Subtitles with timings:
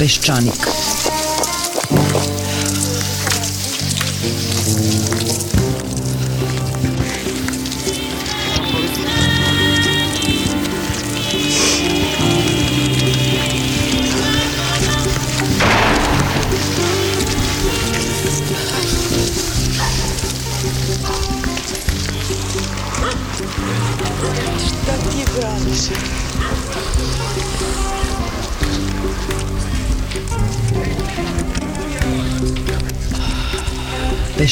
[0.00, 0.64] Peščanik.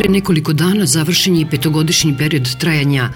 [0.00, 3.10] Pre nekoliko dana završen je petogodišnji period trajanja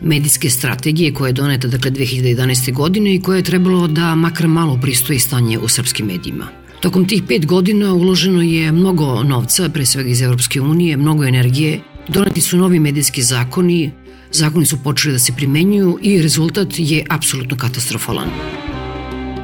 [0.00, 2.72] medijske strategije koja je doneta dakle 2011.
[2.72, 6.48] godine i koja je trebalo da makar malo pristoji stanje u srpskim medijima.
[6.80, 11.80] Tokom tih pet godina uloženo je mnogo novca, pre svega iz Evropske unije, mnogo energije,
[12.08, 13.90] doneti su novi medijski zakoni,
[14.32, 18.28] zakoni su počeli da se primenjuju i rezultat je apsolutno katastrofalan.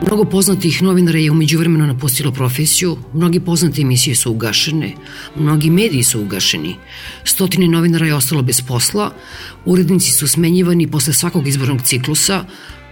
[0.03, 4.93] Mnogo poznatih novinara je umeđu vremena napustilo profesiju, mnogi poznate emisije su ugašene,
[5.37, 6.77] mnogi mediji su ugašeni,
[7.25, 9.13] stotine novinara je ostalo bez posla,
[9.65, 12.45] urednici su smenjivani posle svakog izbornog ciklusa,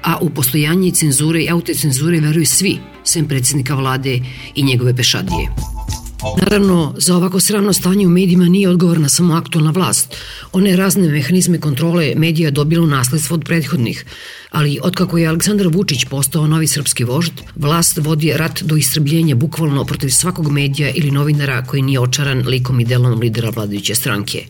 [0.03, 4.21] a u postojanje cenzure i autocenzure veruju svi, sem predsednika vlade
[4.55, 5.49] i njegove pešadije.
[6.41, 10.17] Naravno, za ovako sravno stanje u medijima nije odgovorna samo aktualna vlast.
[10.53, 14.05] One razne mehanizme kontrole medija dobila u nasledstvo od prethodnih.
[14.51, 19.85] Ali otkako je Aleksandar Vučić postao novi srpski vožd, vlast vodi rat do istrbljenja bukvalno
[19.85, 24.45] protiv svakog medija ili novinara koji nije očaran likom i delom lidera vladajuće stranke.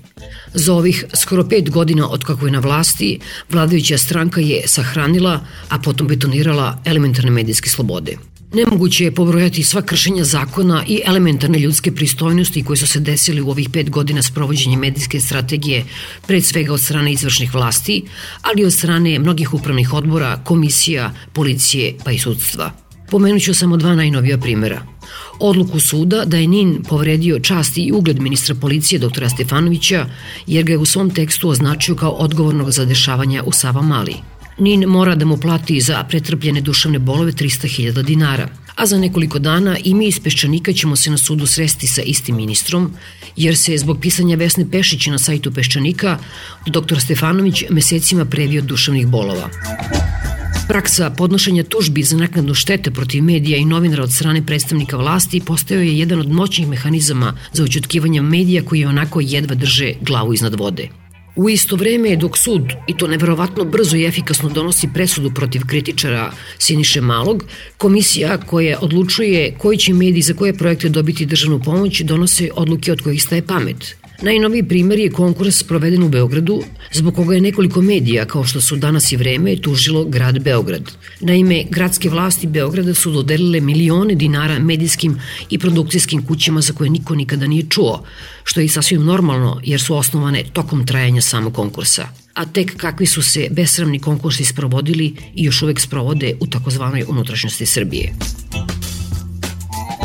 [0.55, 3.21] Za ovih skoro pet godina od kako je na vlasti,
[3.51, 8.17] vladajuća stranka je sahranila, a potom betonirala elementarne medijske slobode.
[8.53, 13.51] Nemoguće je pobrojati sva kršenja zakona i elementarne ljudske pristojnosti koje su se desili u
[13.51, 15.85] ovih pet godina sprovođenja medijske strategije,
[16.27, 18.03] pred svega od strane izvršnih vlasti,
[18.43, 22.73] ali i od strane mnogih upravnih odbora, komisija, policije pa i sudstva.
[23.11, 24.83] Pomenuću samo dva najnovija primera.
[25.39, 30.07] Odluku suda da je NIN povredio čast i ugled ministra policije doktora Stefanovića
[30.47, 34.15] jer ga je u svom tekstu označio kao odgovornog za dešavanja u Sava Mali–
[34.59, 38.49] NIN mora da mu plati za pretrpljene duševne bolove 300.000 dinara.
[38.77, 42.37] A za nekoliko dana i mi iz Peščanika ćemo se na sudu sresti sa istim
[42.37, 42.93] ministrom,
[43.37, 46.19] jer se zbog pisanja Vesne Pešić na sajtu Peščanika
[46.67, 47.01] dr.
[47.01, 49.51] Stefanović mesecima previ od duševnih bolova.
[50.69, 55.79] Praksa podnošenja tužbi za naknadnu štete protiv medija i novinara od strane predstavnika vlasti postao
[55.79, 60.89] je jedan od moćnih mehanizama za učutkivanje medija koji onako jedva drže glavu iznad vode.
[61.39, 66.33] U isto vreme, dok sud, i to neverovatno brzo i efikasno donosi presudu protiv kritičara
[66.59, 67.45] Siniše Malog,
[67.77, 73.03] komisija koja odlučuje koji će mediji za koje projekte dobiti državnu pomoć donose odluke od
[73.03, 73.98] kojih staje pamet.
[74.23, 76.63] Najnoviji primer je konkurs proveden u Beogradu,
[76.93, 80.91] zbog koga je nekoliko medija, kao što su danas i vreme, tužilo grad Beograd.
[81.21, 85.21] Naime, gradske vlasti Beograda su dodelile milione dinara medijskim
[85.51, 88.05] i produkcijskim kućama za koje niko nikada nije čuo,
[88.45, 92.09] što je i sasvim normalno jer su osnovane tokom trajanja samog konkursa
[92.39, 97.67] a tek kakvi su se besramni konkursi sprovodili i još uvek sprovode u takozvanoj unutrašnjosti
[97.67, 98.15] Srbije.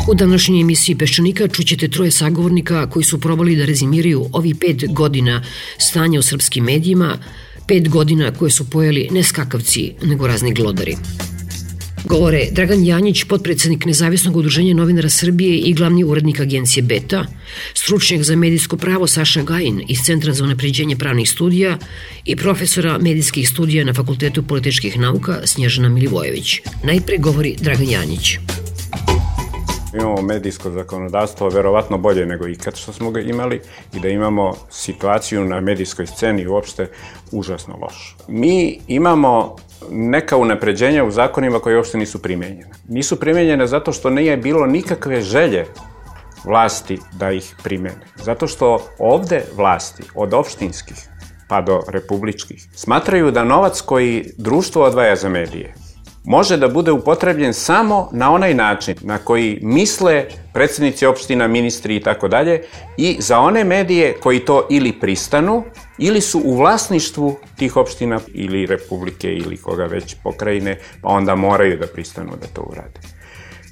[0.08, 5.42] U današnjoj emisiji Peščanika čućete troje sagovornika koji su probali da rezimiraju ovi pet godina
[5.78, 7.18] stanja u srpskim medijima,
[7.68, 10.96] pet godina koje su pojeli ne skakavci, nego razni glodari.
[12.04, 17.26] Govore Dragan Janjić, potpredsednik Nezavisnog udruženja novinara Srbije i glavni urednik agencije Beta,
[17.74, 21.78] stručnjak za medijsko pravo Saša Gajin iz Centra za unapređenje pravnih studija
[22.24, 26.60] i profesora medijskih studija na Fakultetu političkih nauka Snježana Milivojević.
[26.82, 28.38] Najpre govori Dragan Janjić
[29.94, 33.60] imamo medijsko zakonodavstvo verovatno bolje nego ikad što smo ga imali
[33.92, 36.90] i da imamo situaciju na medijskoj sceni uopšte
[37.32, 38.16] užasno lošu.
[38.28, 39.56] Mi imamo
[39.90, 42.70] neka unapređenja u zakonima koje uopšte nisu primenjene.
[42.88, 45.66] Nisu primenjene zato što nije bilo nikakve želje
[46.44, 48.06] vlasti da ih primene.
[48.16, 51.08] Zato što ovde vlasti, od opštinskih
[51.48, 55.74] pa do republičkih, smatraju da novac koji društvo odvaja za medije
[56.24, 62.00] može da bude upotrebljen samo na onaj način na koji misle predsednici opština, ministri i
[62.00, 62.62] tako dalje
[62.96, 65.64] i za one medije koji to ili pristanu
[65.98, 71.78] ili su u vlasništvu tih opština ili republike ili koga već pokrajine, pa onda moraju
[71.78, 73.00] da pristanu da to urade.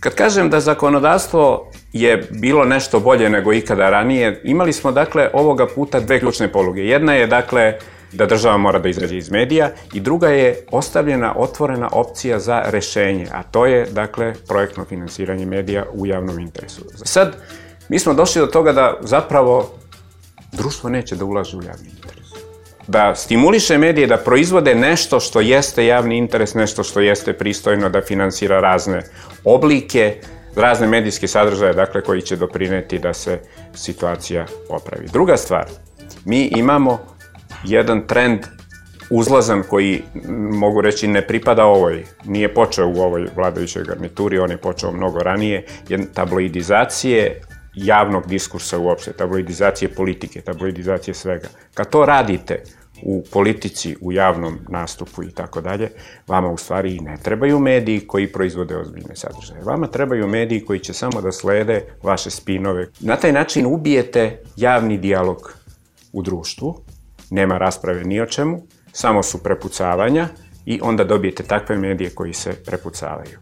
[0.00, 4.40] Kad kažem da zakonodavstvo je bilo nešto bolje nego ikada ranije.
[4.44, 6.82] Imali smo dakle ovoga puta dve ključne poluge.
[6.82, 7.78] Jedna je dakle
[8.12, 13.26] da država mora da izađe iz medija i druga je ostavljena otvorena opcija za rešenje,
[13.32, 16.82] a to je dakle projektno finansiranje medija u javnom interesu.
[17.04, 17.36] Sad,
[17.88, 19.70] mi smo došli do toga da zapravo
[20.52, 22.26] društvo neće da ulaže u javni interes.
[22.86, 28.02] Da stimuliše medije da proizvode nešto što jeste javni interes, nešto što jeste pristojno da
[28.02, 29.02] finansira razne
[29.44, 30.16] oblike,
[30.56, 33.40] razne medijske sadržaje, dakle, koji će doprineti da se
[33.74, 35.08] situacija popravi.
[35.12, 35.66] Druga stvar,
[36.24, 36.98] mi imamo
[37.64, 38.40] jedan trend
[39.10, 40.02] uzlazan koji,
[40.52, 45.18] mogu reći, ne pripada ovoj, nije počeo u ovoj vladajućoj garnituri, on je počeo mnogo
[45.18, 47.40] ranije, je tabloidizacije
[47.74, 51.48] javnog diskursa uopšte, tabloidizacije politike, tabloidizacije svega.
[51.74, 52.62] Kad to radite
[53.02, 55.90] u politici, u javnom nastupu i tako dalje,
[56.26, 59.62] vama u stvari i ne trebaju mediji koji proizvode ozbiljne sadržaje.
[59.64, 62.86] Vama trebaju mediji koji će samo da slede vaše spinove.
[63.00, 65.54] Na taj način ubijete javni dijalog
[66.12, 66.84] u društvu,
[67.32, 68.62] nema rasprave ni o čemu,
[68.92, 70.28] samo su prepucavanja
[70.66, 73.38] i onda dobijete takve medije koji se prepucavaju.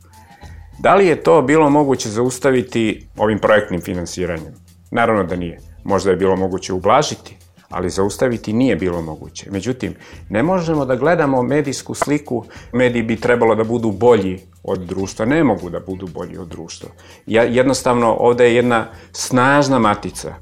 [0.78, 4.54] Da li je to bilo moguće zaustaviti ovim projektnim finansiranjem?
[4.90, 5.58] Naravno da nije.
[5.84, 7.36] Možda je bilo moguće ublažiti,
[7.70, 9.50] ali zaustaviti nije bilo moguće.
[9.50, 9.94] Međutim,
[10.28, 15.44] ne možemo da gledamo medijsku sliku, mediji bi trebalo da budu bolji od društva, ne
[15.44, 16.88] mogu da budu bolji od društva.
[17.26, 20.34] Ja, jednostavno, ovde je jedna snažna matica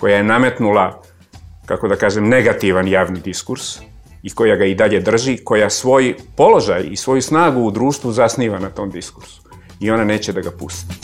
[0.00, 1.02] koja je nametnula,
[1.68, 3.78] kako da kažem, negativan javni diskurs
[4.22, 8.58] i koja ga i dalje drži, koja svoj položaj i svoju snagu u društvu zasniva
[8.58, 9.42] na tom diskursu.
[9.80, 10.94] I ona neće da ga pusti.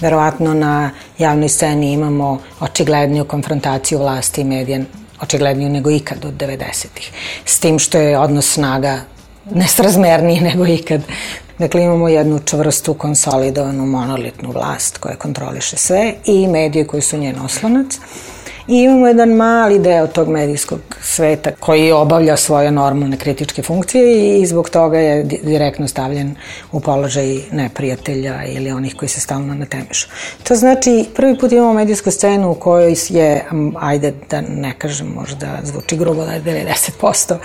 [0.00, 4.80] Verovatno na javnoj sceni imamo očigledniju konfrontaciju vlasti i medija,
[5.20, 7.10] očigledniju nego ikad od 90-ih.
[7.44, 9.00] S tim što je odnos snaga
[9.54, 11.02] nesrazmerniji nego ikad.
[11.60, 17.40] Dakle, imamo jednu čvrstu, konsolidovanu, monolitnu vlast koja kontroliše sve i medije koji su njen
[17.40, 17.98] oslonac.
[18.68, 24.46] I imamo jedan mali deo tog medijskog sveta koji obavlja svoje normalne kritičke funkcije i
[24.46, 26.34] zbog toga je direktno stavljen
[26.72, 30.08] u položaj neprijatelja ili onih koji se stalno natemešu.
[30.42, 33.44] To znači, prvi put imamo medijsku scenu u kojoj je,
[33.80, 37.36] ajde da ne kažem, možda zvuči grubo da je 90%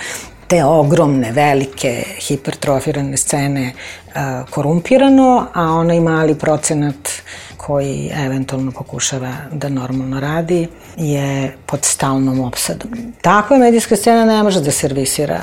[0.46, 4.12] te ogromne, velike, hipertrofirane scene uh,
[4.50, 7.08] korumpirano, a onaj mali procenat
[7.56, 12.90] koji eventualno pokušava da normalno radi je pod stalnom opsadom.
[13.20, 15.42] Takva medijska scena ne može da servisira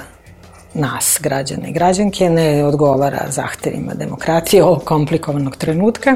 [0.74, 6.16] nas, građane i građanke, ne odgovara zahtevima demokratije ovog komplikovanog trenutka,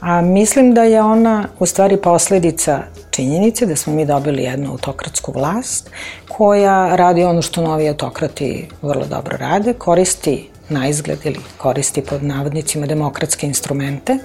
[0.00, 5.32] a mislim da je ona u stvari posledica činjenice da smo mi dobili jednu autokratsku
[5.32, 5.90] vlast
[6.28, 12.22] koja radi ono što novi autokrati vrlo dobro rade, koristi na izgled ili koristi pod
[12.22, 14.18] navodnicima demokratske instrumente,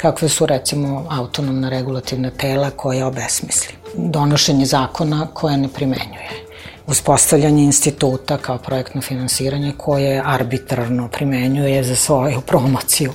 [0.00, 3.74] kakve su recimo autonomna regulativna tela koja obesmisli.
[3.94, 6.47] Donošenje zakona koja ne primenjuje.
[6.88, 13.12] Uspostavljanje instituta kao projektno finansiranje koje arbitrarno primenjuje za svoju promociju.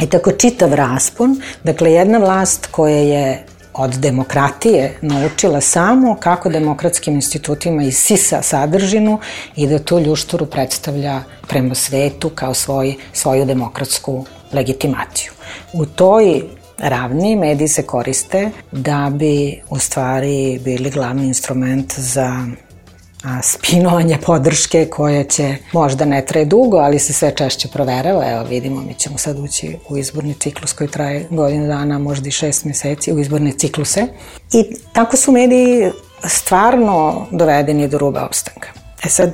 [0.00, 7.14] I tako čitav raspon, dakle jedna vlast koja je od demokratije naučila samo kako demokratskim
[7.14, 9.18] institutima isisa sadržinu
[9.56, 15.32] i da tu ljušturu predstavlja prema svetu kao svoj, svoju demokratsku legitimaciju.
[15.72, 16.42] U toj
[16.78, 22.46] ravni mediji se koriste da bi u stvari bili glavni instrument za
[23.24, 28.30] a, spinovanje podrške koje će možda ne traje dugo, ali se sve češće proverava.
[28.30, 32.32] Evo vidimo, mi ćemo sad ući u izborni ciklus koji traje godinu dana, možda i
[32.32, 34.06] šest meseci, u izborne cikluse.
[34.52, 35.90] I tako su mediji
[36.24, 38.77] stvarno dovedeni do ruba opstanka.
[39.04, 39.30] E sad,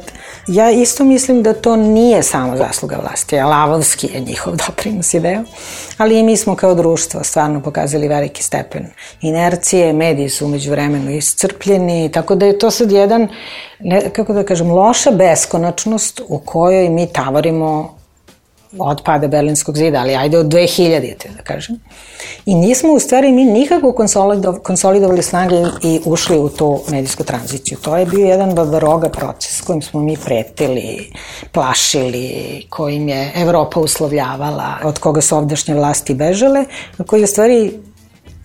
[0.46, 5.20] ja isto mislim da to nije samo zasluga vlasti, a lavovski je njihov doprinos i
[5.20, 5.42] deo,
[5.98, 8.86] ali i mi smo kao društvo stvarno pokazali veliki stepen
[9.20, 13.28] inercije, mediji su umeđu vremenu iscrpljeni, tako da je to sad jedan,
[13.80, 18.03] ne, kako da kažem, loša beskonačnost u kojoj mi tavorimo
[18.78, 21.14] od pada Berlinskog zida, ali ajde od 2000.
[21.36, 21.76] da kažem.
[22.46, 24.06] I nismo u stvari mi nikako
[24.62, 27.78] konsolidovali snage i ušli u tu medijsku tranziciju.
[27.82, 31.12] To je bio jedan babaroga proces kojim smo mi pretili,
[31.52, 36.64] plašili, kojim je Evropa uslovljavala, od koga su ovdašnje vlasti bežale,
[37.06, 37.72] koji je u stvari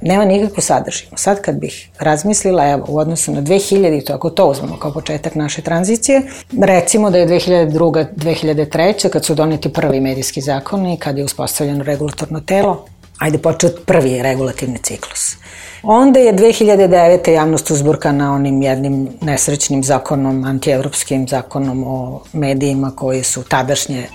[0.02, 1.12] nema nikakvu sadržinu.
[1.16, 5.36] Sad kad bih razmislila, evo, u odnosu na 2000, to ako to uzmemo kao početak
[5.36, 6.22] naše tranzicije,
[6.62, 8.06] recimo da je 2002.
[8.16, 9.10] 2003.
[9.10, 12.86] kad su doneti prvi medijski zakoni, kad je uspostavljeno regulatorno telo,
[13.20, 15.36] ajde počet prvi regulativni ciklus.
[15.84, 17.30] Onda je 2009.
[17.30, 24.08] javnost uzburkana onim jednim nesrećnim zakonom, antievropskim zakonom o medijima koji su tadašnje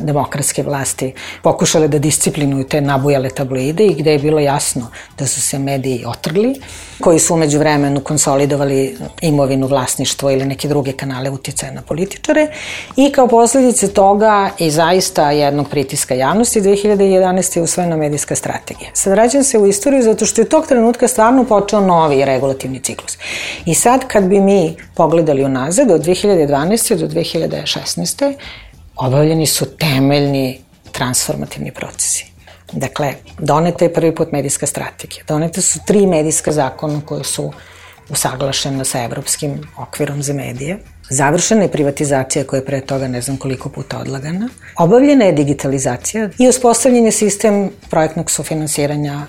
[0.00, 5.40] demokratske vlasti pokušale da disciplinuju te nabujale tabloide i gde je bilo jasno da su
[5.40, 6.60] se mediji otrgli,
[7.00, 12.48] koji su umeđu vremenu konsolidovali imovinu, vlasništvo ili neke druge kanale uticaja na političare
[12.96, 17.56] i kao posledice toga i zaista jednog pritiska javnosti 2011.
[17.56, 18.90] je usvojena medijska strategija.
[18.92, 23.18] Sad vraćam se u istoriju zato što je tog trenutka stvarno počeo novi regulativni ciklus.
[23.66, 26.96] I sad kad bi mi pogledali unazad od 2012.
[26.96, 28.34] do 2016
[28.96, 30.60] obavljeni su temeljni
[30.92, 32.26] transformativni procesi.
[32.72, 35.24] Dakle, doneta je prvi put medijska strategija.
[35.28, 37.52] Donete su tri medijska zakona koje su
[38.10, 40.78] usaglašena sa evropskim okvirom za medije.
[41.10, 44.48] Završena je privatizacija koja je pre toga ne znam koliko puta odlagana.
[44.78, 49.22] Obavljena je digitalizacija i uspostavljen je sistem projektnog sufinansiranja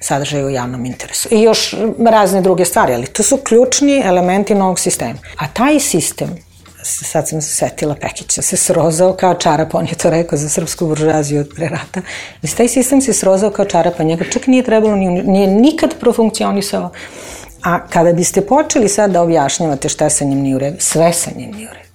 [0.00, 1.28] sadržaja u javnom interesu.
[1.30, 1.74] I još
[2.10, 5.18] razne druge stvari, ali to su ključni elementi novog sistema.
[5.36, 6.36] A taj sistem
[6.82, 10.86] sad sam se setila Pekića, se srozao kao čarap, on je to rekao za srpsku
[10.86, 12.00] buržaziju od pre rata.
[12.42, 15.94] I taj sistem se srozao kao čarap, a njega čak nije trebalo, nije, nije nikad
[16.00, 16.90] profunkcionisao.
[17.62, 21.30] A kada biste počeli sad da objašnjavate šta sa njim nije u redu, sve sa
[21.36, 21.91] njim nije u redu.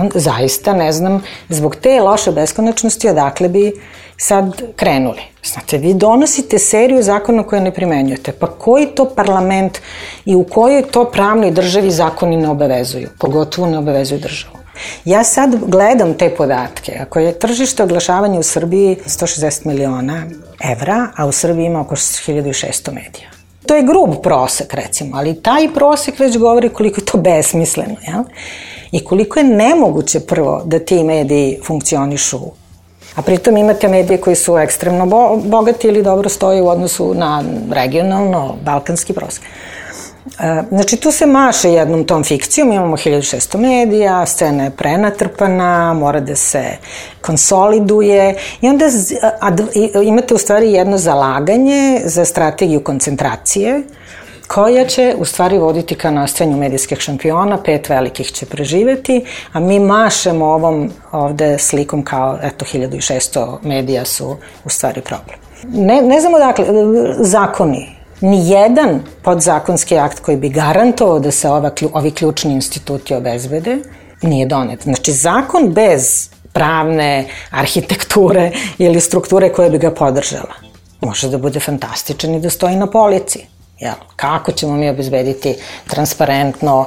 [0.00, 3.72] On zaista ne znam, zbog te loše beskonačnosti odakle bi
[4.16, 5.22] sad krenuli.
[5.44, 8.32] Znate, vi donosite seriju zakona koje ne primenjujete.
[8.32, 9.78] Pa koji to parlament
[10.24, 13.08] i u kojoj to pravnoj državi zakoni ne obavezuju?
[13.18, 14.58] Pogotovo ne obavezuju državu.
[15.04, 16.98] Ja sad gledam te podatke.
[17.00, 20.22] Ako je tržište oglašavanja u Srbiji 160 miliona
[20.72, 23.30] evra, a u Srbiji ima oko 1600 medija.
[23.66, 28.24] To je grub prosek, recimo, ali taj prosek već govori koliko je to besmisleno, jel?
[28.92, 32.40] I koliko je nemoguće prvo da ti mediji funkcionišu
[33.18, 37.44] A pritom imate medije koji su ekstremno bo bogati ili dobro stoje u odnosu na
[37.70, 39.42] regionalno, balkanski prosek.
[39.42, 46.20] E, znači, tu se maše jednom tom fikcijom, imamo 1600 medija, scena je prenatrpana, mora
[46.20, 46.64] da se
[47.20, 48.84] konsoliduje i onda
[50.04, 53.82] imate u stvari jedno zalaganje za strategiju koncentracije,
[54.48, 59.80] koja će u stvari voditi ka nastajanju medijskih šampiona, pet velikih će preživeti, a mi
[59.80, 65.38] mašemo ovom ovde slikom kao, eto, 1600 medija su u stvari problem.
[65.64, 66.64] Ne, ne znamo dakle,
[67.20, 73.78] zakoni, ni jedan podzakonski akt koji bi garantovao da se ova, ovi ključni instituti obezbede,
[74.22, 74.82] nije donet.
[74.82, 80.68] Znači, zakon bez pravne arhitekture ili strukture koja bi ga podržala
[81.00, 83.46] može da bude fantastičan i da stoji na polici.
[83.80, 85.54] Jel, kako ćemo mi obezbediti
[85.86, 86.86] transparentno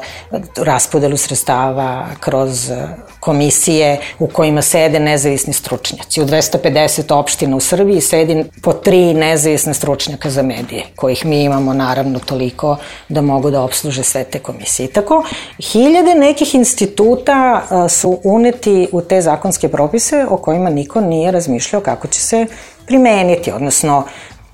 [0.57, 2.88] raspodelu sredstava kroz e,
[3.19, 6.21] komisije u kojima sede nezavisni stručnjaci.
[6.21, 11.74] U 250 opština u Srbiji sedi po tri nezavisne stručnjaka za medije, kojih mi imamo
[11.74, 12.77] naravno toliko
[13.10, 14.86] da mogu da obsluže sve te komisije.
[14.86, 15.24] I tako,
[15.71, 21.81] hiljade nekih instituta e, su uneti u te zakonske propise o kojima niko nije razmišljao
[21.81, 22.45] kako će se
[22.86, 24.03] primeniti, odnosno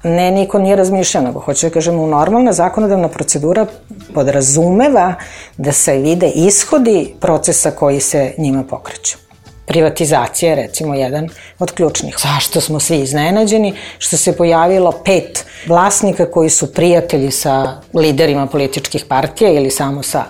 [0.08, 3.66] ne, niko nije razmišljao, nego hoće da kažemo, normalna zakonodavna procedura
[4.14, 5.14] podrazumeva
[5.58, 9.18] da se vide ishodi procesa koji se njima pokreću.
[9.66, 12.16] Privatizacija je recimo jedan od ključnih.
[12.24, 13.74] Zašto smo svi iznenađeni?
[13.98, 20.24] Što se pojavilo pet vlasnika koji su prijatelji sa liderima političkih partija ili samo sa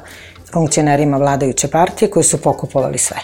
[0.54, 3.18] funkcionerima vladajuće partije koji su pokupovali sve.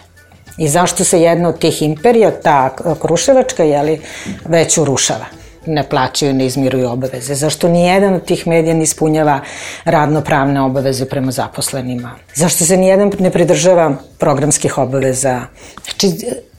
[0.57, 4.01] I zašto se jedna od tih imperija, ta Kruševačka, jeli,
[4.45, 5.42] već urušava?
[5.65, 7.35] Ne plaćaju, ne izmiruju obaveze?
[7.35, 9.39] Zašto nijedan od tih medija ne ispunjava
[9.85, 12.11] radnopravne obaveze prema zaposlenima?
[12.35, 15.41] Zašto se nijedan ne pridržava programskih obaveza?
[15.83, 16.11] Znači,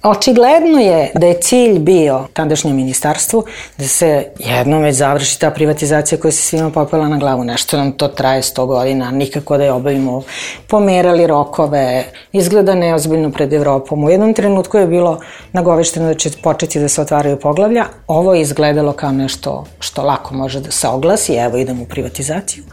[0.04, 3.44] Očigledno je da je cilj bio tadašnjem ministarstvu
[3.78, 7.44] da se jednom već završi ta privatizacija koja se svima popela na glavu.
[7.44, 10.23] Nešto nam to traje 100 godina, nikako da je obavimo.
[10.68, 14.04] Pomerali rokove, izgleda neozbiljno pred Evropom.
[14.04, 15.20] U jednom trenutku je bilo
[15.52, 17.84] nagovešteno da će početi da se otvaraju poglavlja.
[18.06, 22.64] Ovo je izgledalo kao nešto što lako može da se oglasi, evo idemo u privatizaciju.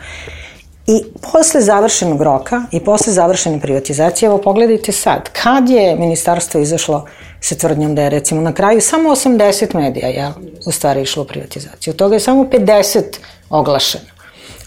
[0.88, 7.06] I posle završenog roka i posle završene privatizacije, evo pogledajte sad, kad je ministarstvo izašlo
[7.42, 10.34] sa tvrdnjom da je recimo na kraju samo 80 medija ja,
[10.66, 11.92] u stvari išlo u privatizaciju.
[11.92, 13.04] Od toga je samo 50
[13.50, 14.06] oglašeno.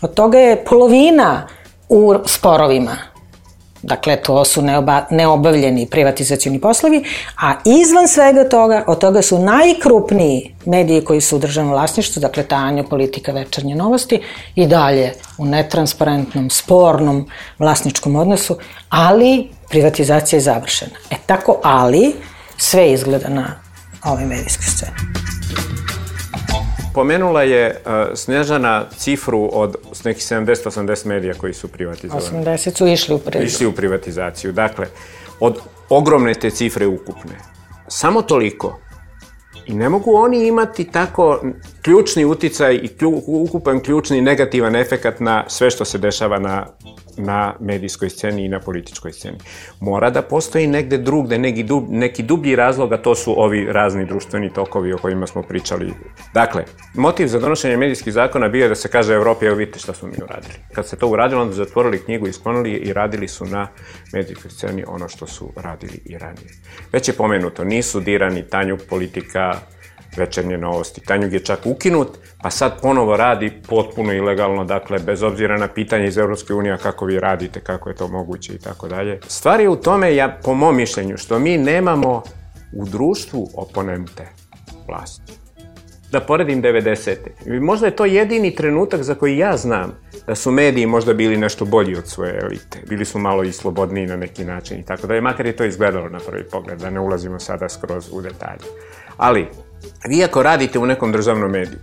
[0.03, 1.49] Od toga je polovina
[1.89, 2.97] u sporovima
[3.87, 7.05] Dakle, to su neoba, neobavljeni privatizacioni poslovi,
[7.43, 12.43] a izvan svega toga, od toga su najkrupniji mediji koji su u državnom vlasništvu, dakle
[12.43, 14.23] Tanjo, Politika, Večernje novosti
[14.55, 17.27] i dalje u netransparentnom, spornom
[17.59, 18.57] vlasničkom odnosu,
[18.89, 20.97] ali privatizacija je završena.
[21.11, 22.15] E tako, ali
[22.57, 23.47] sve izgleda na
[24.05, 25.25] ovoj medijskoj sceni.
[26.95, 32.47] Pomenula je uh, Snežana cifru od nekih 70-80 medija koji su privatizovani.
[32.47, 33.55] 80 su išli u privatizaciju.
[33.55, 34.53] Išli u privatizaciju.
[34.53, 34.87] Dakle,
[35.41, 35.59] od
[35.89, 37.39] ogromne te cifre ukupne,
[37.89, 38.79] samo toliko.
[39.67, 41.43] I ne mogu oni imati tako
[41.83, 46.67] ključni uticaj i klju, ukupan ključni negativan efekat na sve što se dešava na,
[47.17, 49.39] na medijskoj sceni i na političkoj sceni.
[49.81, 54.07] Mora da postoji negde drugde neki, dub, neki dublji razlog, a to su ovi razni
[54.07, 55.93] društveni tokovi o kojima smo pričali.
[56.35, 59.95] Dakle, motiv za donošenje medijskih zakona bio je da se kaže Evropi, evo vidite šta
[59.95, 60.55] smo mi uradili.
[60.73, 63.69] Kad se to uradilo, onda zatvorili knjigu, isklonili i radili su na
[64.13, 66.49] medijskoj sceni ono što su radili i ranije.
[66.93, 69.61] Već je pomenuto, nisu dirani tanju politika,
[70.17, 71.01] večernje novosti.
[71.01, 72.09] Tanjug je čak ukinut,
[72.43, 77.05] pa sad ponovo radi potpuno ilegalno, dakle, bez obzira na pitanje iz Evropske unije kako
[77.05, 79.21] vi radite, kako je to moguće i tako dalje.
[79.27, 82.23] Stvar je u tome, ja, po mom mišljenju, što mi nemamo
[82.73, 84.29] u društvu oponente
[84.89, 85.33] vlasti.
[86.13, 87.61] Da poredim 90.
[87.61, 91.65] Možda je to jedini trenutak za koji ja znam da su mediji možda bili nešto
[91.65, 92.79] bolji od svoje elite.
[92.89, 95.65] Bili su malo i slobodniji na neki način i tako da je, makar je to
[95.65, 98.65] izgledalo na prvi pogled, da ne ulazimo sada skroz u detalje.
[99.17, 99.47] Ali,
[100.09, 101.79] vi ako radite u nekom državnom mediju,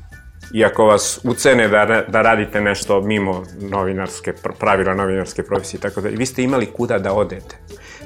[0.53, 6.01] i ako vas ucene da, da radite nešto mimo novinarske, pravila novinarske profesije i tako
[6.01, 7.57] da, vi ste imali kuda da odete.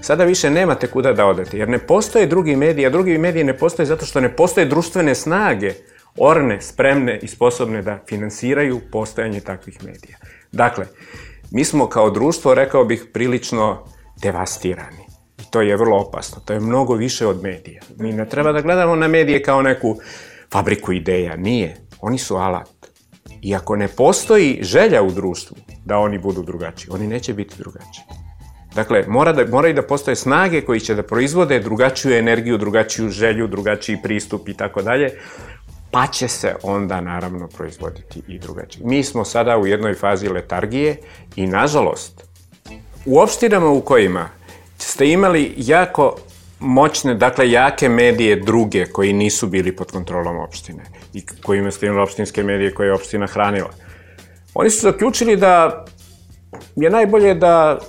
[0.01, 3.57] Sada više nemate kuda da odete, jer ne postoje drugi mediji, a drugi mediji ne
[3.57, 5.73] postoje zato što ne postoje društvene snage,
[6.17, 10.17] orne, spremne i sposobne da finansiraju postojanje takvih medija.
[10.51, 10.85] Dakle,
[11.51, 13.85] mi smo kao društvo, rekao bih, prilično
[14.21, 15.04] devastirani
[15.49, 16.41] to je vrlo opasno.
[16.45, 17.81] To je mnogo više od medija.
[17.97, 19.97] Mi ne treba da gledamo na medije kao neku
[20.51, 21.35] fabriku ideja.
[21.35, 21.77] Nije.
[22.01, 22.69] Oni su alat.
[23.41, 28.03] I ako ne postoji želja u društvu da oni budu drugačiji, oni neće biti drugačiji.
[28.75, 33.09] Dakle, mora da, mora i da postoje snage koji će da proizvode drugačiju energiju, drugačiju
[33.09, 35.11] želju, drugačiji pristup i tako dalje,
[35.91, 38.85] pa će se onda naravno proizvoditi i drugačije.
[38.85, 40.97] Mi smo sada u jednoj fazi letargije
[41.35, 42.23] i nažalost
[43.05, 44.29] u opštinama u kojima
[44.85, 46.15] ste imali jako
[46.59, 52.01] moćne, dakle jake medije druge koji nisu bili pod kontrolom opštine i kojima ste imali
[52.01, 53.69] opštinske medije koje je opština hranila.
[54.53, 55.85] Oni su zaključili da
[56.75, 57.79] je najbolje da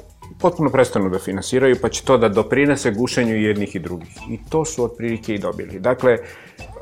[0.40, 4.16] potpuno prestanu da finansiraju, pa će to da doprinese gušenju jednih i drugih.
[4.30, 5.80] I to su otprilike i dobili.
[5.80, 6.18] Dakle,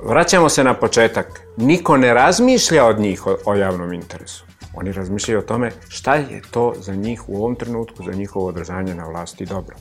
[0.03, 1.41] vraćamo se na početak.
[1.57, 4.45] Niko ne razmišlja od njih o, o javnom interesu.
[4.75, 8.95] Oni razmišljaju o tome šta je to za njih u ovom trenutku, za njihovo održanje
[8.95, 9.77] na vlasti dobro.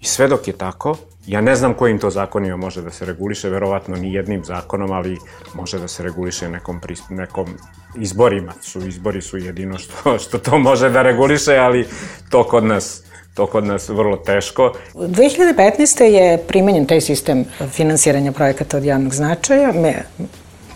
[0.00, 3.48] I sve dok je tako, ja ne znam kojim to zakonima može da se reguliše,
[3.48, 5.18] verovatno ni jednim zakonom, ali
[5.54, 6.80] može da se reguliše nekom,
[7.10, 7.46] nekom
[7.96, 8.52] izborima.
[8.60, 11.86] Su, izbori su jedino što, što to može da reguliše, ali
[12.30, 13.02] to kod nas
[13.38, 14.72] to kod nas vrlo teško.
[14.94, 16.02] 2015.
[16.02, 19.72] je primenjen taj sistem finansiranja projekata od javnog značaja.
[19.72, 20.02] Me,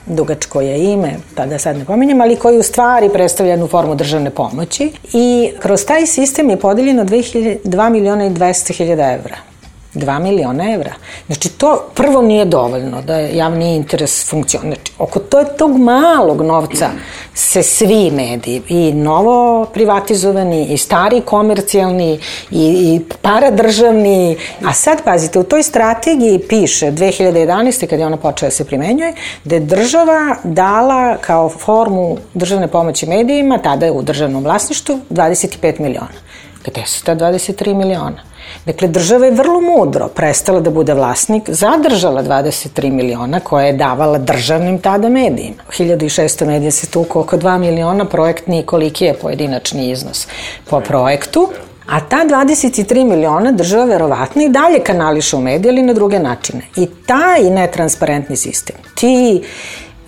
[0.07, 3.95] dugačko je ime, pa da sad ne pominjem, ali koji u stvari predstavlja jednu formu
[3.95, 9.52] državne pomoći i kroz taj sistem je podeljeno 2 miliona i 200 hiljada evra.
[9.95, 10.93] 2 miliona evra.
[11.27, 14.75] Znači, to prvo nije dovoljno da javni interes funkcioniše.
[14.75, 16.91] Znači, oko to, tog malog novca
[17.35, 25.39] se svi mediji, i novo privatizovani, i stari komercijalni, i, i paradržavni, a sad, pazite,
[25.39, 27.87] u toj strategiji piše 2011.
[27.87, 33.07] kad je ona počela da se primenjuje, da je država dala kao formu državne pomoći
[33.07, 36.32] medijima, tada je u državnom vlasništu, 25 miliona.
[36.65, 38.23] Gde su ta 23 miliona?
[38.67, 44.19] Dakle, država je vrlo mudro prestala da bude vlasnik, zadržala 23 miliona koje je davala
[44.19, 45.63] državnim tada medijima.
[45.79, 50.27] 1600 medija se tuku oko 2 miliona, projekt nije koliki je pojedinačni iznos
[50.71, 51.49] po projektu.
[51.87, 56.63] A ta 23 miliona država verovatno i dalje kanališe u medije, ali na druge načine.
[56.77, 59.43] I taj netransparentni sistem, ti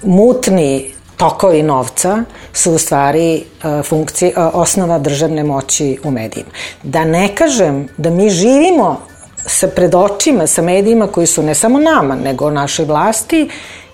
[0.02, 6.50] mutni tokovi novca su u stvari e, funkcije, e, osnova državne moći u medijima.
[6.82, 9.00] Da ne kažem da mi živimo
[9.46, 13.48] sa pred očima sa medijima koji su ne samo nama, nego našoj vlasti,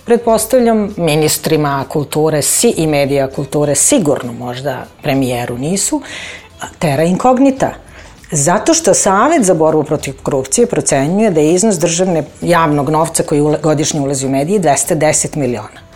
[0.04, 6.02] pretpostavljam ministrima kulture si i medija kulture sigurno možda premijeru nisu,
[6.78, 7.70] tera inkognita.
[8.32, 13.42] Zato što Savet za borbu protiv korupcije procenjuje da je iznos državne javnog novca koji
[13.62, 15.89] godišnje ulazi u medije 210 miliona.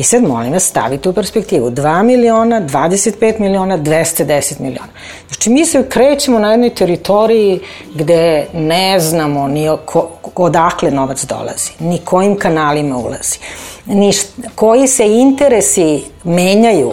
[0.00, 4.92] I sad molim vas stavite u perspektivu 2 miliona, 25 miliona, 210 miliona.
[5.28, 7.60] Znači mi se krećemo na jednoj teritoriji
[7.94, 13.38] gde ne znamo ni ko, odakle novac dolazi, ni kojim kanalima ulazi,
[13.86, 14.12] ni
[14.54, 16.92] koji se interesi menjaju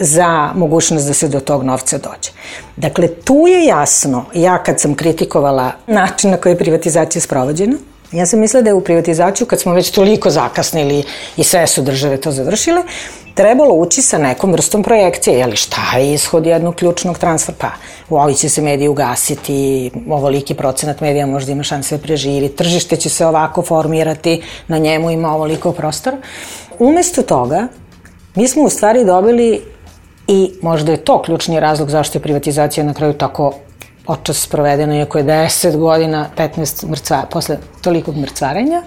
[0.00, 2.30] za mogućnost da se do tog novca dođe.
[2.76, 7.76] Dakle, tu je jasno, ja kad sam kritikovala način na koji je privatizacija sprovođena,
[8.12, 11.04] Ja sam mislila da je u privatizaciju, kad smo već toliko zakasnili
[11.36, 12.82] i sve su države to završile,
[13.34, 17.70] trebalo ući sa nekom vrstom projekcije, jeli šta je ishod jednog ključnog transfera, pa
[18.10, 23.08] ovi će se mediji ugasiti, ovoliki procenat medija možda ima šanse da preživi, tržište će
[23.08, 26.16] se ovako formirati, na njemu ima ovoliko prostora.
[26.78, 27.68] Umesto toga,
[28.34, 29.62] mi smo u stvari dobili
[30.26, 33.54] i možda je to ključni razlog zašto je privatizacija na kraju tako
[34.06, 38.82] očas sprovedena, iako je 10 godina, 15 mrcva, posle tolikog mrcvarenja,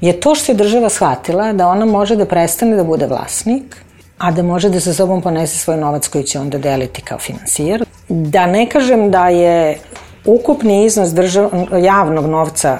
[0.00, 3.76] je to što je država shvatila da ona može da prestane da bude vlasnik,
[4.18, 7.84] a da može da sa sobom ponese svoj novac koji će onda deliti kao finansijer.
[8.08, 9.78] Da ne kažem da je
[10.24, 11.50] ukupni iznos držav,
[11.82, 12.78] javnog novca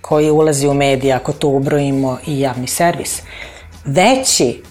[0.00, 3.22] koji ulazi u medije, ako to ubrojimo i javni servis,
[3.84, 4.62] veći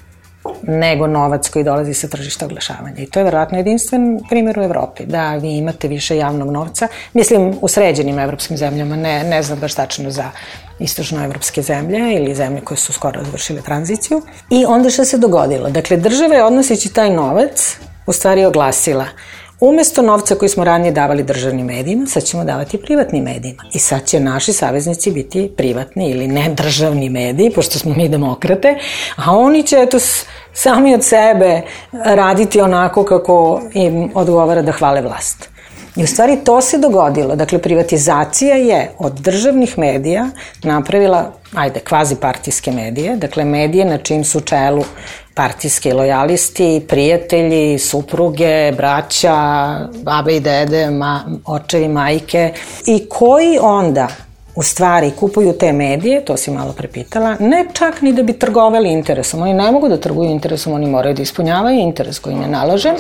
[0.64, 2.98] nego novac koji dolazi sa tržišta oglašavanja.
[2.98, 6.88] I to je verovatno jedinstven primjer u Evropi, da vi imate više javnog novca.
[7.14, 10.32] Mislim, u sređenim evropskim zemljama, ne, ne znam baš tačno za
[10.80, 14.22] istočnoevropske zemlje ili zemlje koje su skoro završile tranziciju.
[14.50, 15.70] I onda što se dogodilo?
[15.70, 19.06] Dakle, država je odnoseći taj novac u stvari oglasila
[19.62, 23.64] Umesto novca koji smo ranije davali državnim medijima, sad ćemo davati privatnim medijima.
[23.74, 28.76] I sad će naši saveznici biti privatni ili ne državni mediji, pošto smo mi demokrate,
[29.16, 29.98] a oni će eto
[30.54, 35.50] sami od sebe raditi onako kako im odgovara da hvale vlast.
[35.96, 37.36] I u stvari to se dogodilo.
[37.36, 40.28] Dakle, privatizacija je od državnih medija
[40.64, 44.84] napravila, ajde, kvazi partijske medije, dakle medije na čim su čelu
[45.34, 49.36] partijski lojalisti, prijatelji, supruge, braća,
[50.04, 52.54] babe i dede, ma, očevi, majke.
[52.86, 54.08] I koji onda
[54.56, 58.90] u stvari kupuju te medije, to si malo prepitala, ne čak ni da bi trgovali
[58.90, 59.42] interesom.
[59.42, 62.96] Oni ne mogu da trguju interesom, oni moraju da ispunjavaju interes koji im je naložen,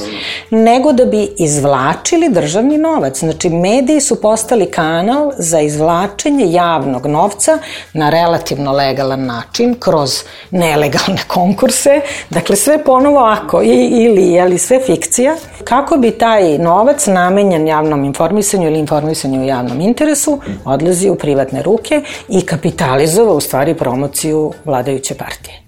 [0.49, 3.19] nego da bi izvlačili državni novac.
[3.19, 7.57] Znači, mediji su postali kanal za izvlačenje javnog novca
[7.93, 12.01] na relativno legalan način, kroz nelegalne konkurse.
[12.29, 15.35] Dakle, sve ponovo ako, i, ili, ali sve fikcija.
[15.63, 21.40] Kako bi taj novac namenjen javnom informisanju ili informisanju u javnom interesu odlazi u privatni
[21.41, 25.61] privatne ruke i kapitalizovao u stvari promociju vladajuće partije.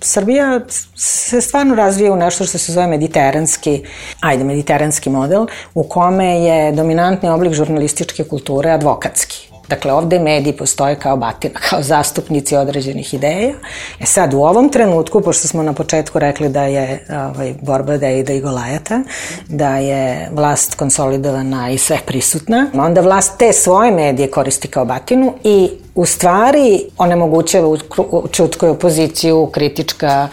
[0.00, 0.60] Srbija
[0.94, 3.82] se stvarno razvija u nešto što se zove mediteranski,
[4.20, 9.45] ajde, mediteranski model, u kome je dominantni oblik žurnalističke kulture advokatski.
[9.68, 13.54] Dakle, ovde mediji postoje kao batina, kao zastupnici određenih ideja.
[14.00, 18.06] E sad, u ovom trenutku, pošto smo na početku rekli da je ovaj, borba da
[18.06, 19.02] je i Golajata,
[19.48, 25.34] da je vlast konsolidovana i sve prisutna, onda vlast te svoje medije koristi kao batinu
[25.44, 27.76] i u stvari onemogućava
[28.30, 30.28] čutkoj opoziciju kritička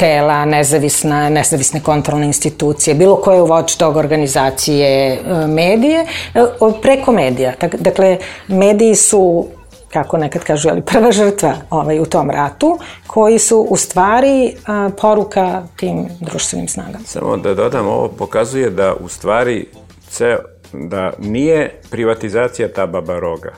[0.00, 6.46] tela, nezavisna, nezavisne kontrolne institucije, bilo koje watchdog organizacije, e, medije, e,
[6.82, 7.52] preko medija.
[7.78, 9.46] Dakle, mediji su
[9.92, 14.90] kako nekad kažu, ali prva žrtva ovaj, u tom ratu, koji su u stvari a,
[15.00, 17.04] poruka tim društvenim snagama.
[17.04, 19.66] Samo da dodam, ovo pokazuje da u stvari
[20.08, 20.38] ceo,
[20.72, 23.52] da nije privatizacija ta baba roga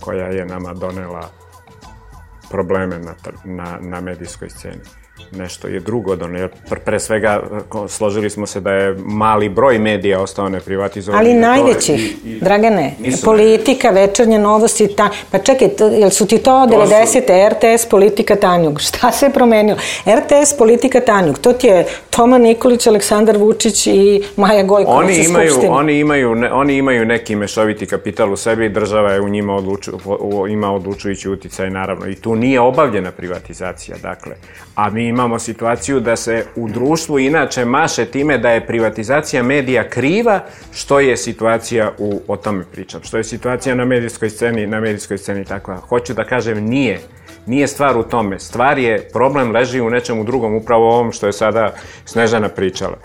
[0.00, 1.28] koja je nama donela
[2.50, 6.50] probleme na, na, na medijskoj sceni nešto je drugo ono, jer
[6.84, 7.42] pre svega
[7.88, 11.20] složili smo se da je mali broj medija ostao neprivatizovan.
[11.20, 16.38] Ali najvećih, i, i, Dragane, politika, večernje novosti, ta, pa čekaj, to, jel su ti
[16.38, 17.06] to 90.
[17.06, 17.18] Su...
[17.56, 19.78] RTS, politika Tanjug, šta se je promenilo?
[20.06, 25.52] RTS, politika Tanjug, to ti je Toma Nikolić, Aleksandar Vučić i Maja Gojković oni imaju,
[25.70, 29.92] oni imaju, ne, oni imaju neki mešoviti kapital u sebi država je u njima odluču,
[30.50, 32.06] ima odlučujući uticaj, naravno.
[32.08, 34.34] I tu nije obavljena privatizacija, dakle.
[34.74, 39.88] A mi imamo situaciju da se u društvu inače maše time da je privatizacija medija
[39.88, 40.40] kriva,
[40.72, 45.18] što je situacija u, o tome pričam, što je situacija na medijskoj sceni, na medijskoj
[45.18, 45.76] sceni takva.
[45.76, 47.00] Hoću da kažem, nije.
[47.46, 48.38] Nije stvar u tome.
[48.38, 51.74] Stvar je, problem leži u nečemu drugom, upravo ovom što je sada
[52.04, 52.96] Snežana pričala.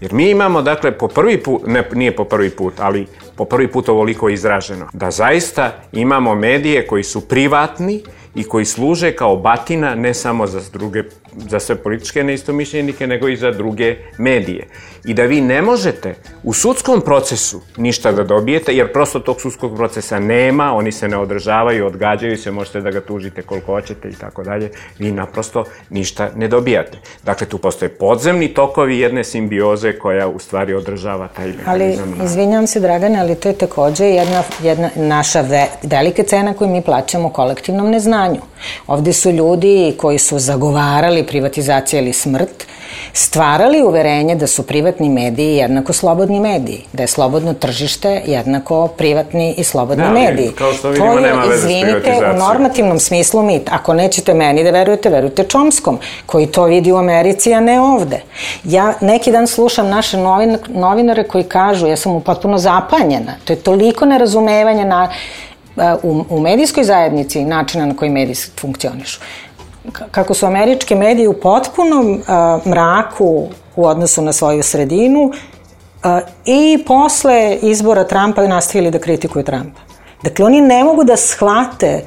[0.00, 3.68] Jer mi imamo, dakle, po prvi put, ne, nije po prvi put, ali po prvi
[3.68, 8.02] put ovoliko izraženo, da zaista imamo medije koji su privatni,
[8.38, 11.02] i koji služe kao batina ne samo za druge
[11.50, 14.66] za sve političke neistomišljenike, nego i za druge medije.
[15.04, 19.76] I da vi ne možete u sudskom procesu ništa da dobijete, jer prosto tog sudskog
[19.76, 24.14] procesa nema, oni se ne održavaju, odgađaju se, možete da ga tužite koliko hoćete i
[24.14, 26.98] tako dalje, vi naprosto ništa ne dobijate.
[27.24, 32.14] Dakle, tu postoje podzemni tokovi jedne simbioze koja u stvari održava taj mehanizam.
[32.18, 36.68] Ali, izvinjam se, Dragane, ali to je takođe jedna, jedna naša ve, velika cena koju
[36.68, 38.40] mi plaćamo kolektivnom neznanju.
[38.86, 42.66] Ovde su ljudi koji su zagovarali privatizacija ili smrt,
[43.12, 49.54] stvarali uverenje da su privatni mediji jednako slobodni mediji, da je slobodno tržište jednako privatni
[49.58, 50.50] i slobodni da, mediji.
[50.58, 53.68] Kao što vidimo, to je, nema veze izvinite, u normativnom smislu mit.
[53.72, 58.20] Ako nećete meni da verujete, verujte Čomskom, koji to vidi u Americi, a ne ovde.
[58.64, 63.52] Ja neki dan slušam naše novin, novinare koji kažu, ja sam mu potpuno zapanjena, to
[63.52, 65.08] je toliko nerazumevanje na,
[66.02, 69.20] u, u medijskoj zajednici načina na koji mediji funkcionišu
[70.10, 76.10] kako su američke medije u potpunom uh, mraku u odnosu na svoju sredinu uh,
[76.44, 79.80] i posle izbora Trumpa nastavili da kritikuju Trumpa.
[80.22, 82.04] Dakle, oni ne mogu da shvate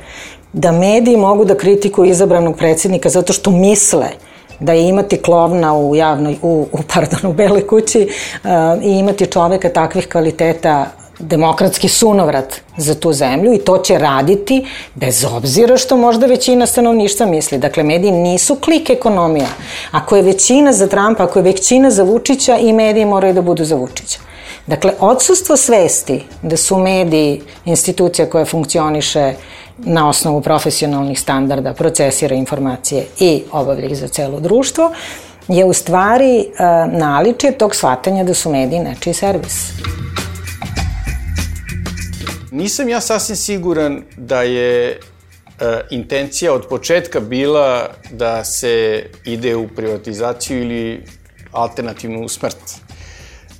[0.53, 4.07] da mediji mogu da kritikuju izabranog predsednika zato što misle
[4.59, 8.09] da je imati klovna u javnoj, u, u pardon, u Beloj kući
[8.43, 8.49] uh,
[8.83, 10.85] i imati čoveka takvih kvaliteta
[11.21, 17.25] demokratski sunovrat za tu zemlju i to će raditi bez obzira što možda većina stanovništva
[17.25, 17.57] misli.
[17.57, 19.47] Dakle, mediji nisu klik ekonomija.
[19.91, 23.65] Ako je većina za Trumpa, ako je većina za Vučića i mediji moraju da budu
[23.65, 24.19] za Vučića.
[24.67, 29.33] Dakle, odsustvo svesti da su mediji institucija koja funkcioniše
[29.77, 34.91] na osnovu profesionalnih standarda, procesira informacije i obavlja ih za celo društvo,
[35.47, 39.71] je u stvari uh, naličje tog shvatanja da su mediji nečiji servis.
[42.51, 44.97] Nisam ja sasvim siguran da je e,
[45.91, 51.05] intencija od početka bila da se ide u privatizaciju ili
[51.51, 52.57] alternativnu smrt.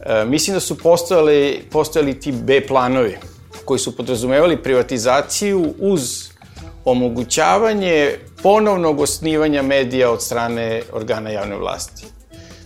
[0.05, 3.17] E, mislim da su postojali, postojali ti B planovi
[3.65, 6.29] koji su podrazumevali privatizaciju uz
[6.85, 12.05] omogućavanje ponovnog osnivanja medija od strane organa javne vlasti.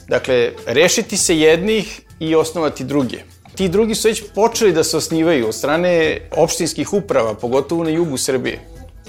[0.08, 3.35] Dakle, rešiti se jednih i osnovati druge.
[3.56, 8.18] Ti drugi su već počeli da se osnivaju od strane opštinskih uprava, pogotovo na jugu
[8.18, 8.60] Srbije,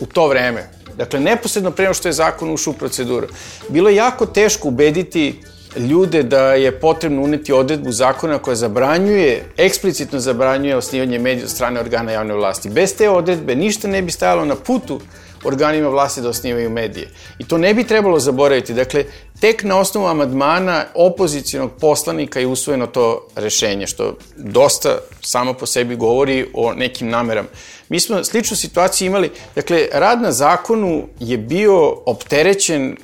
[0.01, 0.69] u to vreme.
[0.97, 3.27] Dakle, neposredno prema što je zakon ušao u proceduru.
[3.69, 5.41] Bilo je jako teško ubediti
[5.77, 11.81] ljude da je potrebno uneti odredbu zakona koja zabranjuje, eksplicitno zabranjuje osnivanje medija od strane
[11.81, 12.71] organa javne vlasti.
[12.71, 15.01] Bez te odredbe ništa ne bi stajalo na putu
[15.47, 17.09] organima vlasti da osnivaju medije.
[17.39, 18.75] I to ne bi trebalo zaboraviti.
[18.75, 19.05] Dakle,
[19.41, 25.97] tek na osnovu amadmana opozicijonog poslanika je usvojeno to rešenje, što dosta samo po sebi
[25.97, 27.49] govori o nekim namerama.
[27.89, 32.97] Mi smo sličnu situaciju imali, dakle, rad na zakonu je bio opterećen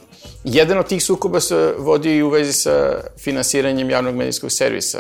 [0.45, 4.99] Jedan od tih sukoba se vodio i u vezi sa finansiranjem javnog medijskog servisa.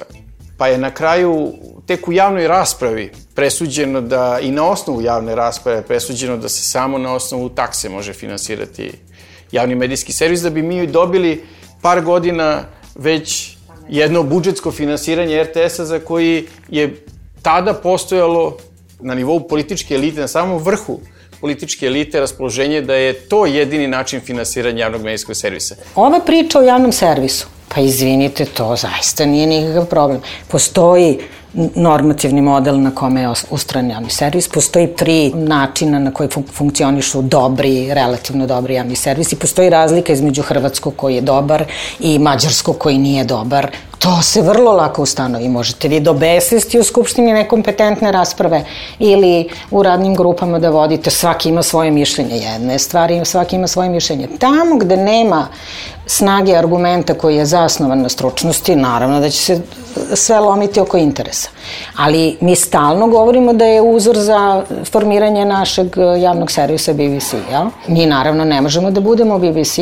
[0.62, 1.52] Pa je na kraju,
[1.86, 6.98] tek u javnoj raspravi, presuđeno da, i na osnovu javne rasprave, presuđeno da se samo
[6.98, 8.92] na osnovu takse može finansirati
[9.52, 11.44] javni medijski servis, da bi mi dobili
[11.80, 12.62] par godina
[12.94, 13.56] već
[13.88, 17.04] jedno budžetsko finansiranje RTS-a za koji je
[17.42, 18.56] tada postojalo
[19.00, 21.00] na nivou političke elite, na samom vrhu
[21.40, 25.74] političke elite raspoloženje da je to jedini način finansiranja javnog medijskog servisa.
[25.94, 30.20] Ova priča o javnom servisu, pa izvinite, to zaista nije nikakav problem.
[30.48, 31.18] Postoji
[31.74, 34.48] normativni model na kome je ustran javni servis.
[34.48, 40.12] Postoji tri načina na koji fun funkcionišu dobri, relativno dobri javni servis i postoji razlika
[40.12, 41.64] između Hrvatskog koji je dobar
[42.00, 43.70] i Mađarskog koji nije dobar.
[43.98, 45.48] To se vrlo lako ustanovi.
[45.48, 48.64] Možete vi do besvesti u Skupštini nekompetentne rasprave
[48.98, 51.10] ili u radnim grupama da vodite.
[51.10, 52.36] Svaki ima svoje mišljenje.
[52.36, 54.28] Jedne stvari, svaki ima svoje mišljenje.
[54.38, 55.48] Tamo gde nema
[56.12, 59.60] snage argumenta koji je zasnovan na stručnosti, naravno da će se
[60.14, 61.50] sve lomiti oko interesa.
[61.96, 65.86] Ali mi stalno govorimo da je uzor za formiranje našeg
[66.20, 67.66] javnog servisa BBC, jel?
[67.88, 69.78] Mi naravno ne možemo da budemo BBC,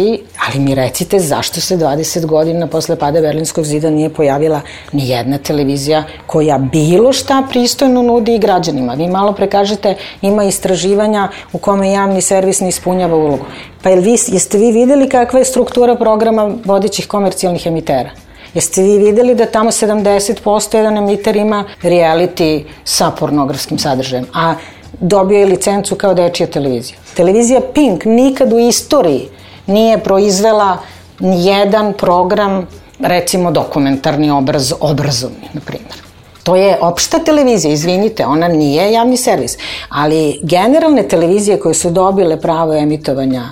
[0.49, 4.61] ali mi recite zašto se 20 godina posle pada Berlinskog zida nije pojavila
[4.93, 8.95] ni jedna televizija koja bilo šta pristojno nudi i građanima.
[8.95, 13.45] Vi malo prekažete, ima istraživanja u kome javni servis ne ispunjava ulogu.
[13.83, 18.11] Pa jel vi, jeste vi videli kakva je struktura programa vodećih komercijalnih emitera?
[18.55, 24.55] Jeste vi videli da tamo 70% jedan emiter ima reality sa pornografskim sadržajem, a
[25.01, 26.99] dobio je licencu kao dečija televizija.
[27.17, 29.29] Televizija Pink nikad u istoriji
[29.67, 30.79] nije proizvela
[31.21, 32.67] jedan program,
[32.99, 36.10] recimo dokumentarni obraz, obrazovni, na primjer.
[36.51, 39.57] To je opšta televizija, izvinite, ona nije javni servis,
[39.89, 43.43] ali generalne televizije koje su dobile pravo emitovanja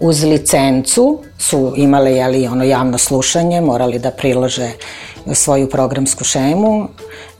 [0.00, 4.70] uz licencu su imale jeli, ono javno slušanje, morali da prilože
[5.32, 6.88] svoju programsku šemu.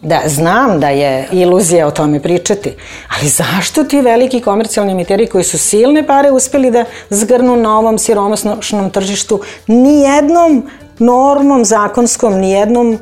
[0.02, 2.74] Da, znam da je iluzija o tome pričati,
[3.18, 7.98] ali zašto ti veliki komercijalni emiteri koji su silne pare uspeli da zgrnu na ovom
[7.98, 12.98] siromasnošnom tržištu nijednom normom zakonskom, nijednom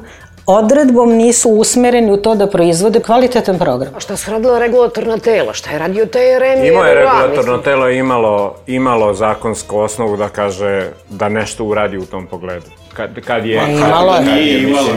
[0.46, 3.94] odredbom nisu usmereni u to da proizvode kvalitetan program.
[3.96, 5.52] A šta su radila regulatorna tela?
[5.52, 6.64] Šta je radio TRM?
[6.64, 12.26] Imao je regulatorno telo imalo, imalo zakonsku osnovu da kaže da nešto uradi u tom
[12.26, 12.66] pogledu.
[12.94, 13.60] Kad, kad je...
[13.60, 14.24] Ma, imalo je.
[14.24, 14.96] Kad je, mislim,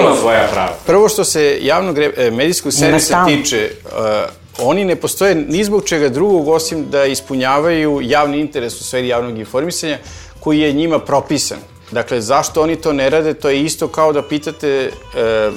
[0.00, 0.72] Ima svoja prava.
[0.86, 3.92] Prvo što se javnog re- e, medijskog servisa tiče, uh,
[4.58, 9.38] oni ne postoje ni zbog čega drugog osim da ispunjavaju javni interes u sferi javnog
[9.38, 9.98] informisanja
[10.40, 11.58] koji je njima propisan.
[11.90, 14.90] Dakle, zašto oni to ne rade, to je isto kao da pitate e,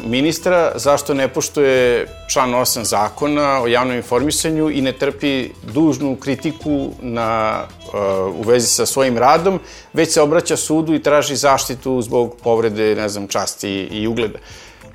[0.06, 6.90] ministra zašto ne poštuje član 8 zakona o javnom informisanju i ne trpi dužnu kritiku
[7.02, 7.62] na,
[7.94, 7.98] e,
[8.30, 9.60] u vezi sa svojim radom,
[9.94, 14.40] već se obraća sudu i traži zaštitu zbog povrede, ne znam, časti i ugleda.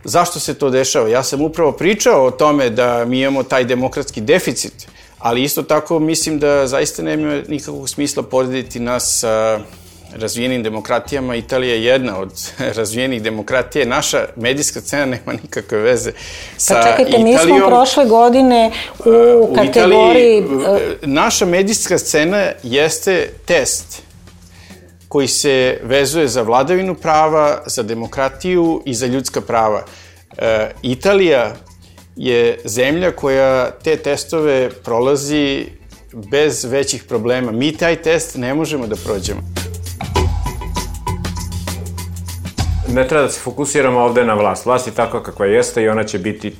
[0.05, 1.09] Zašto se to dešava?
[1.09, 5.99] Ja sam upravo pričao o tome da mi imamo taj demokratski deficit, ali isto tako
[5.99, 9.61] mislim da zaista nema nikakvog smisla porediti nas sa
[10.16, 11.37] razvijenim demokratijama.
[11.37, 13.87] Italija je jedna od razvijenih demokratija.
[13.87, 16.12] Naša medijska scena nema nikakve veze
[16.57, 17.31] sa Pa čekajte, Italijom.
[17.31, 19.11] mi smo prošle godine u,
[19.50, 20.38] U kategoriji...
[20.38, 24.03] Italiji, e, naša medijska scena jeste test
[25.09, 29.85] koji se vezuje za vladavinu prava, za demokratiju i za ljudska prava.
[30.38, 31.55] E, Italija
[32.16, 35.66] je zemlja koja te testove prolazi
[36.31, 37.53] bez većih problema.
[37.53, 39.40] Mi taj test ne možemo da prođemo.
[42.94, 44.66] Ne treba da se fokusiramo ovde na vlast.
[44.66, 46.57] Vlast je takva kakva jeste i ona će biti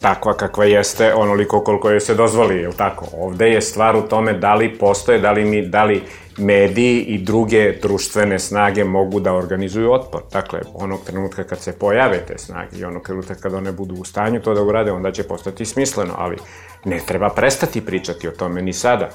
[0.00, 3.06] takva kakva jeste onoliko koliko joj se dozvoli, je tako?
[3.12, 6.02] Ovde je stvar u tome da li postoje, da li, mi, da li
[6.38, 10.22] mediji i druge društvene snage mogu da organizuju otpor.
[10.32, 14.04] Dakle, onog trenutka kad se pojave te snage i onog trenutka kad one budu u
[14.04, 16.36] stanju to da urade, onda će postati smisleno, ali
[16.84, 19.08] ne treba prestati pričati o tome ni sada.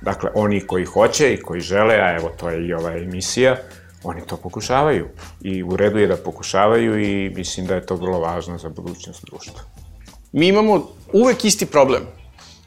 [0.00, 3.56] Dakle, oni koji hoće i koji žele, a evo to je i ova emisija,
[4.02, 5.08] oni to pokušavaju.
[5.40, 9.24] I u redu je da pokušavaju i mislim da je to vrlo važno za budućnost
[9.24, 9.60] društva.
[10.32, 12.02] Mi imamo uvek isti problem.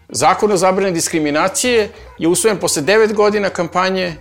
[0.09, 1.89] Zakon o zabrani diskriminacije
[2.19, 4.15] je usvojen posle 9 godina kampanje,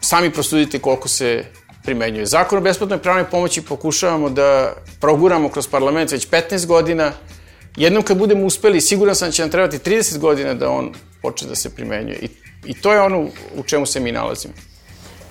[0.00, 1.44] sami prosudite koliko se
[1.82, 2.26] primenjuje.
[2.26, 7.12] Zakon o besplatnoj pravnoj pomoći pokušavamo da proguramo kroz parlament već 15 godina.
[7.76, 11.48] Jednom kad budemo uspeli, siguran sam da će nam trebati 30 godina da on počne
[11.48, 12.18] da se primenjuje.
[12.22, 12.28] I,
[12.64, 14.54] i to je ono u čemu se mi nalazimo.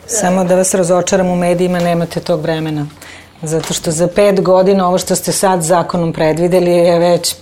[0.07, 2.87] Samo da vas razočaram u medijima, nemate tog vremena.
[3.41, 7.35] Zato što za pet godina ovo što ste sad zakonom predvideli je već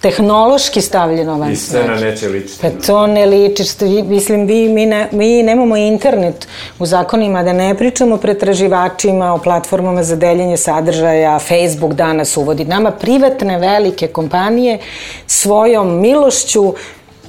[0.00, 2.58] tehnološki stavljeno van I scena neće ličiti.
[2.60, 7.52] Pa to ne liči, što mislim, vi, mi, ne, mi nemamo internet u zakonima, da
[7.52, 12.64] ne pričamo o pretraživačima, o platformama za deljenje sadržaja, Facebook danas uvodi.
[12.64, 14.78] Nama privatne velike kompanije
[15.26, 16.74] svojom milošću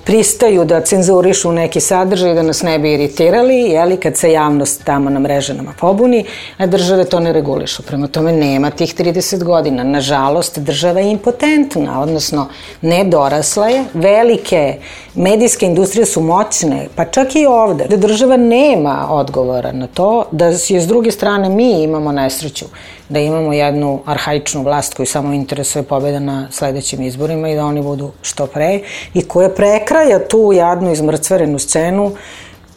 [0.08, 5.10] pristaju da cenzurišu neki sadržaj da nas ne bi iritirali, jeli, kad se javnost tamo
[5.10, 6.26] na mreženama pobuni,
[6.58, 7.84] a države to ne regulišu.
[7.84, 9.84] Prema tome nema tih 30 godina.
[9.84, 12.48] Nažalost, država je impotentna, odnosno
[12.82, 13.84] nedorasla je.
[13.94, 14.76] Velike
[15.16, 17.88] medijske industrije su moćne, pa čak i ovde.
[17.88, 22.66] Da država nema odgovora na to, da je s druge strane mi imamo nesreću
[23.10, 27.82] da imamo jednu arhaičnu vlast koju samo interesuje pobjeda na sledećim izborima i da oni
[27.82, 28.80] budu što pre
[29.14, 32.12] i koja prekraja tu jadnu izmrcverenu scenu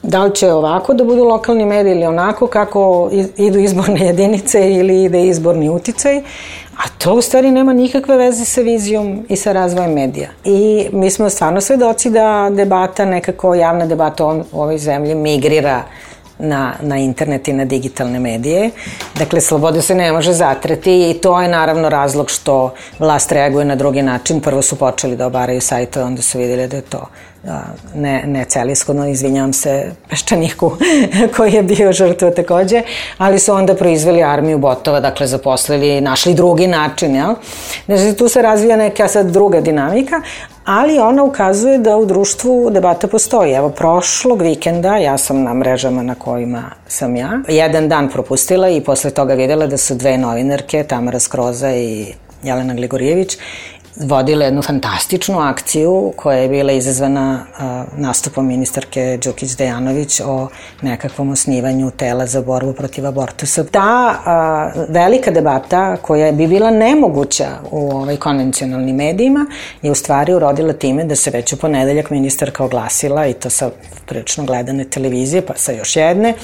[0.03, 5.05] da li će ovako da budu lokalni mediji ili onako kako idu izborne jedinice ili
[5.05, 6.19] ide izborni uticaj,
[6.77, 10.29] a to u stvari nema nikakve veze sa vizijom i sa razvojem medija.
[10.45, 15.83] I mi smo stvarno svedoci da debata, nekako javna debata u ovoj zemlji migrira
[16.41, 18.71] na, na internet i na digitalne medije.
[19.15, 23.77] Dakle, sloboda se ne može zatreti i to je naravno razlog što vlast reaguje na
[23.77, 24.41] drugi način.
[24.41, 27.07] Prvo su počeli da obaraju sajtove, onda su videli da je to
[27.95, 30.73] ne, ne celishodno, izvinjam se Peščaniku
[31.37, 32.83] koji je bio žrtva takođe,
[33.19, 37.35] ali su onda proizveli armiju botova, dakle zaposlili, našli drugi način, jel?
[37.87, 40.23] Znači tu se razvija neka sad druga dinamika,
[40.71, 43.53] ali ona ukazuje da u društvu debata postoji.
[43.53, 48.81] Evo, prošlog vikenda ja sam na mrežama na kojima sam ja jedan dan propustila i
[48.81, 53.39] posle toga videla da su dve novinarke, Tamara Skroza i Jelena Gligorijević,
[53.97, 57.47] vodile jednu fantastičnu akciju koja je bila izazvana
[57.97, 60.49] nastupom ministarke Đukić Dejanović o
[60.83, 63.65] nekakvom osnivanju tela za borbu protiv abortusa.
[63.65, 69.47] Ta a, velika debata koja bi bila nemoguća u ovaj konvencionalnim medijima
[69.83, 73.71] je u stvari urodila time da se već u ponedeljak ministarka oglasila i to sa
[74.07, 76.35] prilično gledane televizije pa sa još jedne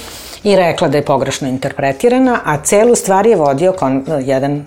[0.45, 4.65] i rekla da je pogrešno interpretirana, a celu stvar je vodio kon, jedan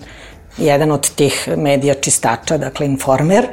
[0.60, 3.46] jedan od tih medija čistača, dakle Informer.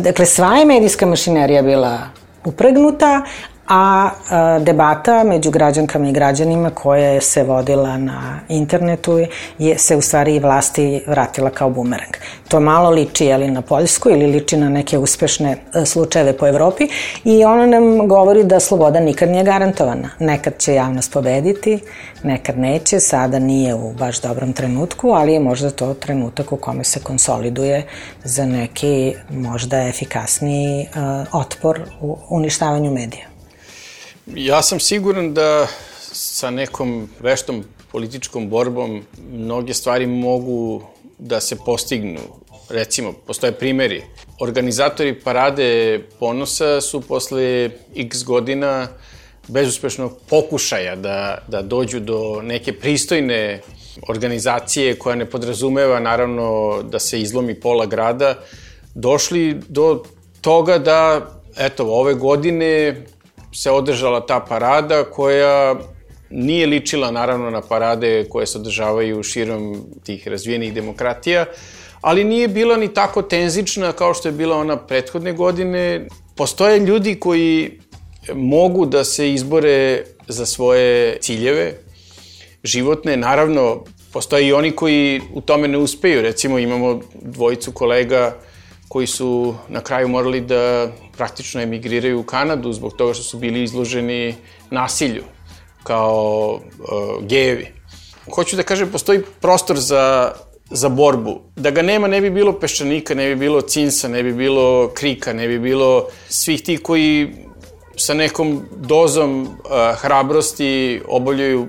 [0.00, 1.98] Dakle, sva je medijska mašinerija bila
[2.44, 3.22] upregnuta,
[3.68, 9.18] a, a debata među građankama i građanima koja se vodila na internetu
[9.58, 12.12] je se u stvari i vlasti vratila kao bumerang.
[12.48, 16.88] To malo liči jeli, na Poljsku ili liči na neke uspešne e, slučajeve po Evropi
[17.24, 20.10] i ona nam govori da sloboda nikad nije garantovana.
[20.18, 21.78] Nekad će javnost pobediti,
[22.22, 26.84] nekad neće, sada nije u baš dobrom trenutku, ali je možda to trenutak u kome
[26.84, 27.86] se konsoliduje
[28.24, 30.86] za neki možda efikasniji
[31.30, 33.27] uh, otpor u uništavanju medija.
[34.34, 35.66] Ja sam siguran da
[36.12, 39.02] sa nekom veštom političkom borbom
[39.32, 40.82] mnoge stvari mogu
[41.18, 42.20] da se postignu.
[42.68, 44.02] Recimo, postoje primeri.
[44.40, 48.88] Organizatori parade ponosa su posle x godina
[49.48, 53.60] bezuspešnog pokušaja da, da dođu do neke pristojne
[54.08, 58.34] organizacije koja ne podrazumeva naravno da se izlomi pola grada,
[58.94, 60.04] došli do
[60.40, 62.96] toga da eto, ove godine
[63.52, 65.76] se održala ta parada koja
[66.30, 71.46] nije ličila naravno na parade koje se održavaju širom tih razvijenih demokratija,
[72.00, 76.06] ali nije bila ni tako tenzična kao što je bila ona prethodne godine.
[76.36, 77.80] Postoje ljudi koji
[78.34, 81.72] mogu da se izbore za svoje ciljeve
[82.64, 83.16] životne.
[83.16, 86.22] Naravno, postoje i oni koji u tome ne uspeju.
[86.22, 88.36] Recimo, imamo dvojicu kolega
[88.88, 93.62] koji su na kraju morali da praktično emigriraju u Kanadu zbog toga što su bili
[93.62, 94.34] izloženi
[94.70, 95.24] nasilju
[95.82, 97.72] kao uh, gejevi.
[98.34, 100.32] Hoću da kažem, postoji prostor za,
[100.70, 101.40] za borbu.
[101.56, 105.32] Da ga nema, ne bi bilo peščanika, ne bi bilo cinsa, ne bi bilo krika,
[105.32, 107.34] ne bi bilo svih tih koji
[107.96, 109.48] sa nekom dozom uh,
[109.98, 111.68] hrabrosti obavljaju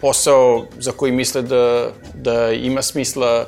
[0.00, 3.46] posao za koji misle da, da ima smisla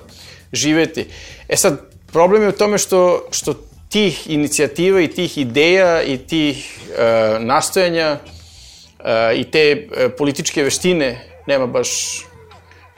[0.53, 1.07] živeti.
[1.49, 1.81] E sad,
[2.13, 3.55] problem je u tome što, što
[3.89, 11.21] tih inicijativa i tih ideja i tih uh, nastojanja uh, i te uh, političke veštine
[11.47, 11.89] nema baš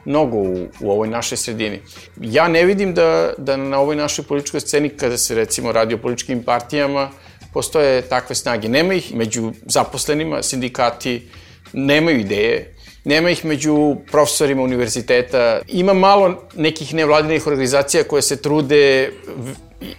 [0.04, 1.80] mnogo u, u ovoj našoj sredini.
[2.20, 5.98] Ja ne vidim da, da na ovoj našoj političkoj sceni, kada se recimo radi o
[5.98, 7.10] političkim partijama,
[7.52, 8.68] postoje takve snage.
[8.68, 11.28] Nema ih među zaposlenima, sindikati
[11.72, 12.74] nemaju ideje,
[13.08, 15.60] nema ih među profesorima univerziteta.
[15.68, 19.12] Ima malo nekih nevladinih organizacija koje se trude,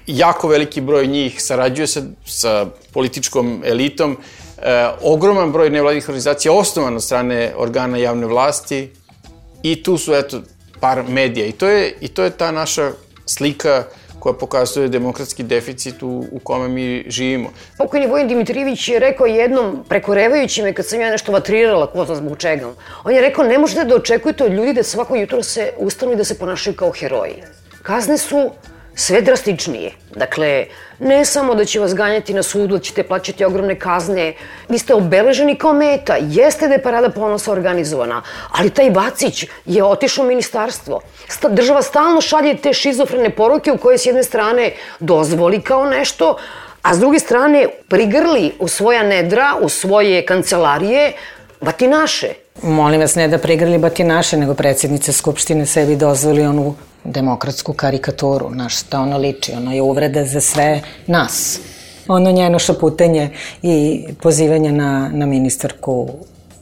[0.07, 4.17] jako veliki broj njih sarađuje sa, sa političkom elitom,
[4.57, 8.89] e, ogroman broj nevladinih organizacija osnovan od strane organa javne vlasti
[9.63, 10.41] i tu su, eto,
[10.79, 11.45] par medija.
[11.45, 12.91] I to je, i to je ta naša
[13.25, 13.83] slika
[14.19, 17.49] koja pokazuje demokratski deficit u, u kome mi živimo.
[17.77, 22.15] Pokojni Vojin Dimitrijević je rekao jednom, prekorevajući me kad sam ja nešto vatrirala, ko zna
[22.15, 22.73] zbog čega.
[23.03, 26.15] On je rekao, ne možete da očekujete od ljudi da svako jutro se ustanu i
[26.15, 27.43] da se ponašaju kao heroji.
[27.81, 28.51] Kazne su
[28.99, 29.91] sve drastičnije.
[30.15, 30.65] Dakle,
[30.99, 34.33] ne samo da će vas ganjati na sudu, da ćete plaćati ogromne kazne,
[34.69, 36.17] vi ste obeleženi kao meta.
[36.19, 38.21] Jeste da je parada ponosa organizovana,
[38.51, 40.99] ali taj Vacić je otišao u ministarstvo.
[41.27, 46.35] Sta, država stalno šalje te šizofrene poruke u koje s jedne strane dozvoli kao nešto,
[46.81, 51.13] a s druge strane prigrli u svoja nedra, u svoje kancelarije,
[51.61, 52.33] batinaše.
[52.63, 58.69] Molim vas, ne da prigrli batinaše, nego predsjednica Skupštine sebi dozvoli onu demokratsku karikaturu, na
[58.69, 61.59] šta ono liči, ono je uvreda za sve nas.
[62.07, 63.29] Ono njeno šaputanje
[63.61, 66.09] i pozivanje na, na ministarku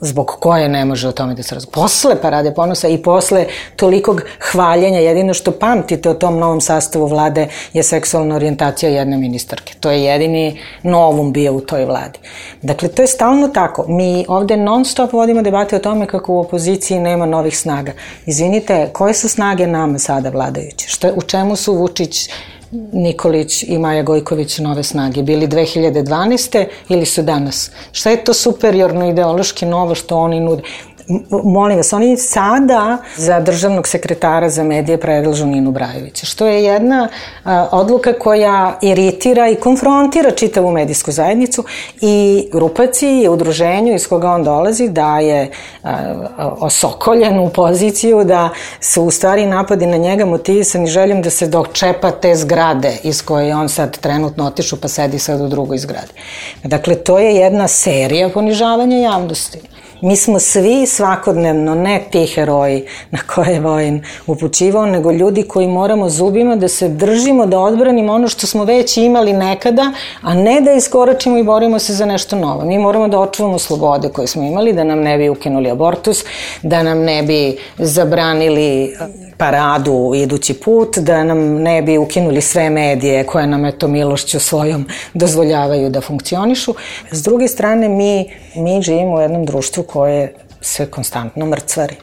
[0.01, 1.81] zbog koje ne može o tome da se razgovara.
[1.81, 3.45] Posle parade ponosa i posle
[3.75, 4.21] tolikog
[4.51, 9.73] hvaljenja, jedino što pamtite o tom novom sastavu vlade je seksualna orijentacija jedne ministarke.
[9.79, 12.19] To je jedini novum bio u toj vladi.
[12.61, 13.85] Dakle, to je stalno tako.
[13.87, 17.91] Mi ovde non stop vodimo debate o tome kako u opoziciji nema novih snaga.
[18.25, 20.87] Izvinite, koje su snage nama sada vladajuće?
[20.87, 22.29] Što, u čemu su Vučić
[22.71, 26.65] Nikolić i Maja Gojković nove snage bili 2012.
[26.89, 27.71] ili su danas?
[27.91, 30.63] Šta je to superiorno ideološki novo što oni nude?
[31.43, 37.09] Molim vas, oni sada za državnog sekretara za medije predlažu Ninu Brajovića, što je jedna
[37.43, 41.63] a, odluka koja iritira i konfrontira čitavu medijsku zajednicu
[42.01, 45.51] i grupaciji i udruženju iz koga on dolazi da je
[45.83, 45.97] a,
[46.59, 48.49] osokoljen u poziciju da
[48.79, 53.47] su u stvari napadi na njega motivisani željom da se dočepa te zgrade iz koje
[53.47, 56.13] je on sad trenutno otišu pa sedi sad u drugoj zgradi.
[56.63, 59.59] Dakle, to je jedna serija ponižavanja javnosti.
[60.01, 65.67] Mi smo svi svakodnevno, ne ti heroji na koje je Vojin upućivao, nego ljudi koji
[65.67, 69.91] moramo zubima da se držimo, da odbranimo ono što smo već imali nekada,
[70.21, 72.65] a ne da iskoračimo i borimo se za nešto novo.
[72.65, 76.23] Mi moramo da očuvamo slobode koje smo imali, da nam ne bi ukinuli abortus,
[76.61, 78.95] da nam ne bi zabranili
[79.37, 84.85] paradu idući put, da nam ne bi ukinuli sve medije koje nam eto milošću svojom
[85.13, 86.75] dozvoljavaju da funkcionišu.
[87.11, 91.95] S druge strane, mi, mi živimo u jednom društvu koje se konstantno mrcvari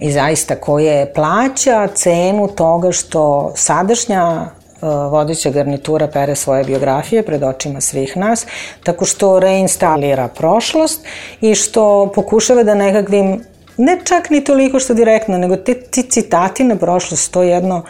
[0.00, 7.42] i zaista koje plaća cenu toga što sadašnja e, vodeća garnitura pere svoje biografije pred
[7.42, 8.46] očima svih nas,
[8.84, 11.06] tako što reinstalira prošlost
[11.40, 13.44] i što pokušava da nekakvim
[13.76, 17.82] ne čak ni toliko što direktno, nego te, ti citati na prošlost, to je jedno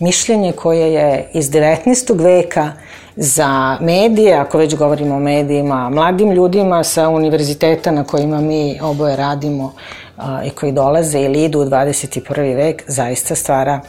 [0.00, 2.22] mišljenje koje je iz 19.
[2.22, 2.72] veka
[3.16, 9.16] za medije, ako već govorimo o medijima, mladim ljudima sa univerziteta na kojima mi oboje
[9.16, 9.72] radimo
[10.16, 12.56] a, i koji dolaze ili idu u 21.
[12.56, 13.80] vek, zaista stvara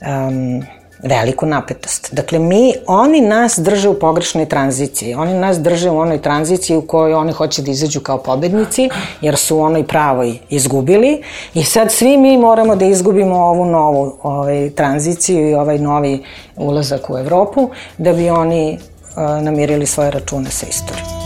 [0.00, 0.62] um,
[1.02, 2.08] veliku napetost.
[2.12, 5.14] Dakle, mi, oni nas drže u pogrešnoj tranziciji.
[5.14, 8.88] Oni nas drže u onoj tranziciji u kojoj oni hoće da izađu kao pobednici,
[9.20, 11.22] jer su u onoj pravoj izgubili.
[11.54, 16.22] I sad svi mi moramo da izgubimo ovu novu ovaj, tranziciju i ovaj novi
[16.56, 21.22] ulazak u Evropu, da bi oni uh, namirili svoje račune sa istorijom.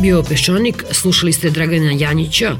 [0.00, 2.56] Bio Peščanik, slušali ste Dragana Janjića,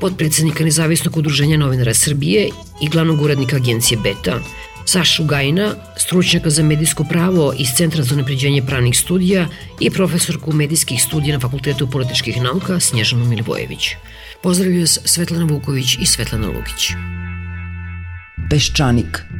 [0.00, 2.48] podpredsednika Nezavisnog udruženja novinara Srbije
[2.82, 4.38] i glavnog urednika agencije Beta,
[4.86, 9.48] Sašu Gajina, stručnjaka za medijsko pravo iz Centra za napređenje pravnih studija
[9.80, 13.88] i profesorku medijskih studija na Fakultetu političkih nauka Snježanu Milivojević.
[14.42, 16.90] Pozdravljaju vas Svetlana Vuković i Svetlana Lukić.
[18.50, 19.24] Peščanik–